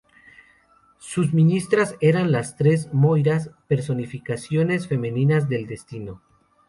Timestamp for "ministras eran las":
1.31-2.55